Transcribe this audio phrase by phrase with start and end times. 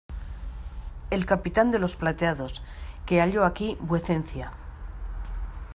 [1.11, 2.63] el capitán de los plateados,
[3.05, 4.51] que halló aquí vuecencia.